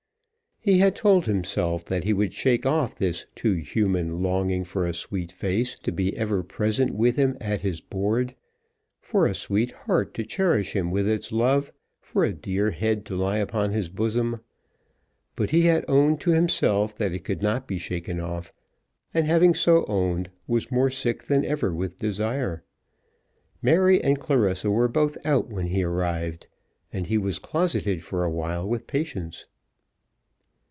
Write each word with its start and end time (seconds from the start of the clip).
He 0.63 0.77
had 0.77 0.95
told 0.95 1.25
himself 1.25 1.83
that 1.85 2.03
he 2.03 2.13
would 2.13 2.35
shake 2.35 2.67
off 2.67 2.93
this 2.93 3.25
too 3.33 3.53
human 3.53 4.21
longing 4.21 4.63
for 4.63 4.85
a 4.85 4.93
sweet 4.93 5.31
face 5.31 5.75
to 5.77 5.91
be 5.91 6.15
ever 6.15 6.43
present 6.43 6.91
with 6.93 7.15
him 7.15 7.35
at 7.41 7.61
his 7.61 7.81
board, 7.81 8.35
for 8.99 9.25
a 9.25 9.33
sweet 9.33 9.71
heart 9.71 10.13
to 10.13 10.23
cherish 10.23 10.73
him 10.73 10.91
with 10.91 11.09
its 11.09 11.31
love, 11.31 11.71
for 11.99 12.23
a 12.23 12.31
dear 12.31 12.69
head 12.69 13.05
to 13.07 13.15
lie 13.15 13.39
upon 13.39 13.71
his 13.73 13.89
bosom. 13.89 14.39
But 15.35 15.49
he 15.49 15.63
had 15.63 15.83
owned 15.87 16.21
to 16.21 16.29
himself 16.29 16.95
that 16.97 17.11
it 17.11 17.23
could 17.23 17.41
not 17.41 17.67
be 17.67 17.79
shaken 17.79 18.19
off, 18.19 18.53
and 19.15 19.25
having 19.25 19.55
so 19.55 19.83
owned, 19.87 20.29
was 20.45 20.71
more 20.71 20.91
sick 20.91 21.23
than 21.23 21.43
ever 21.43 21.73
with 21.73 21.97
desire. 21.97 22.63
Mary 23.63 23.99
and 24.03 24.19
Clarissa 24.19 24.69
were 24.69 24.87
both 24.87 25.17
out 25.25 25.49
when 25.49 25.65
he 25.69 25.81
arrived, 25.83 26.45
and 26.93 27.07
he 27.07 27.17
was 27.17 27.39
closeted 27.39 28.03
for 28.03 28.23
a 28.23 28.29
while 28.29 28.69
with 28.69 28.85
Patience. 28.85 29.47